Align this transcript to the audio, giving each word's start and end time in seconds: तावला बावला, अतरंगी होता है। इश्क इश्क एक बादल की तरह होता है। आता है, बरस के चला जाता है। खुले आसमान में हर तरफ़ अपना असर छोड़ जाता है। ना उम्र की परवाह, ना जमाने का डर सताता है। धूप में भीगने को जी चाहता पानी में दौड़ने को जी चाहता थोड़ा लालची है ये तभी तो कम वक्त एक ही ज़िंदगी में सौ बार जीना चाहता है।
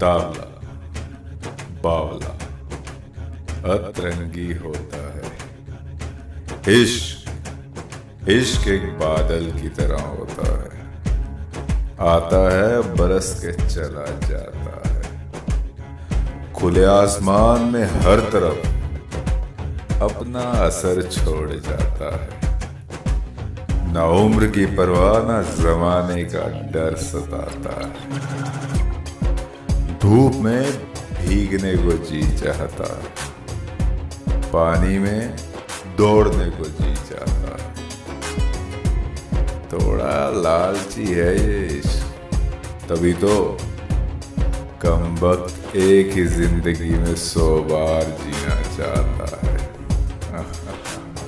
तावला 0.00 0.60
बावला, 1.84 2.32
अतरंगी 3.74 4.54
होता 4.54 4.96
है। 4.96 5.32
इश्क 6.82 7.30
इश्क 8.28 8.68
एक 8.68 8.82
बादल 8.82 9.60
की 9.62 9.68
तरह 9.68 10.02
होता 10.02 10.48
है। 10.48 10.80
आता 12.00 12.56
है, 12.56 12.94
बरस 12.94 13.44
के 13.44 13.52
चला 13.52 14.28
जाता 14.28 14.88
है। 14.88 15.32
खुले 16.52 16.84
आसमान 16.84 17.60
में 17.60 17.84
हर 17.84 18.20
तरफ़ 18.20 18.68
अपना 20.02 20.40
असर 20.40 21.02
छोड़ 21.02 21.50
जाता 21.50 22.16
है। 22.16 22.40
ना 23.92 24.04
उम्र 24.04 24.46
की 24.46 24.66
परवाह, 24.66 25.22
ना 25.22 25.42
जमाने 25.42 26.24
का 26.24 26.42
डर 26.48 26.96
सताता 26.96 27.86
है। 27.86 28.20
धूप 30.10 30.34
में 30.34 30.72
भीगने 31.16 31.74
को 31.76 31.92
जी 32.06 32.22
चाहता 32.38 32.86
पानी 34.48 34.98
में 34.98 35.36
दौड़ने 35.96 36.46
को 36.50 36.64
जी 36.64 36.94
चाहता 36.94 37.52
थोड़ा 39.72 40.30
लालची 40.40 41.06
है 41.06 41.30
ये 41.36 41.80
तभी 42.88 43.12
तो 43.12 43.36
कम 44.82 45.16
वक्त 45.22 45.76
एक 45.76 46.12
ही 46.12 46.26
ज़िंदगी 46.26 46.90
में 46.90 47.14
सौ 47.16 47.48
बार 47.62 48.02
जीना 48.02 48.62
चाहता 48.76 49.46
है। 49.46 49.58